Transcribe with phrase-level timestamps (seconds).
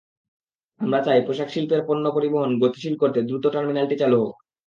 [0.81, 4.35] আমরা চাই, পোশাকশিল্পের পণ্য পরিবহন গতিশীল করতে দ্রুত টার্মিনালটি চালু হোক।